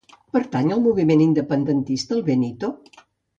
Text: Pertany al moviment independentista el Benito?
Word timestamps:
Pertany 0.35 0.71
al 0.75 0.81
moviment 0.85 1.21
independentista 1.25 2.17
el 2.19 2.25
Benito? 2.31 2.73